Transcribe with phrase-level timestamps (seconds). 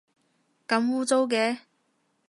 [0.67, 1.59] 咁污糟嘅